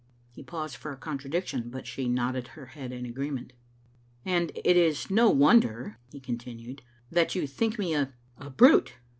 He 0.31 0.41
paused 0.41 0.77
for 0.77 0.91
a 0.91 0.97
contradiction, 0.97 1.69
but 1.69 1.85
she 1.85 2.09
nodded 2.09 2.47
her 2.47 2.65
head 2.65 2.91
in 2.91 3.05
agreement." 3.05 3.53
And 4.25 4.51
it 4.55 4.75
is 4.75 5.11
no 5.11 5.29
wonder," 5.29 5.99
he 6.11 6.19
continued," 6.19 6.81
that 7.11 7.35
you 7.35 7.45
think 7.45 7.77
me 7.77 7.93
a— 7.93 8.11
a 8.39 8.49
brute." 8.49 8.93